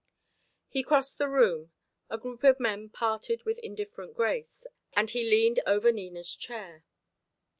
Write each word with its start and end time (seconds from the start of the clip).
He 0.67 0.81
crossed 0.81 1.19
the 1.19 1.29
room; 1.29 1.73
a 2.09 2.17
group 2.17 2.43
of 2.43 2.59
men 2.59 2.89
parted 2.89 3.43
with 3.43 3.59
indifferent 3.59 4.15
grace, 4.15 4.65
and 4.93 5.07
he 5.07 5.29
leaned 5.29 5.59
over 5.67 5.91
Nina's 5.91 6.33
chair. 6.35 6.85